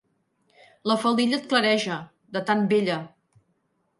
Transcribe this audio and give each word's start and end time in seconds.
La 0.91 0.95
faldilla 1.01 1.39
et 1.41 1.45
clareja, 1.51 1.99
de 2.37 2.43
tan 2.47 2.65
vella. 2.75 2.99